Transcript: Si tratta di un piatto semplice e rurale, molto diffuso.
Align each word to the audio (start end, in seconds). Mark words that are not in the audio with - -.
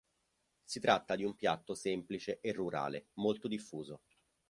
Si 0.63 0.79
tratta 0.79 1.15
di 1.15 1.23
un 1.23 1.35
piatto 1.35 1.75
semplice 1.75 2.39
e 2.39 2.51
rurale, 2.53 3.09
molto 3.19 3.47
diffuso. 3.47 4.01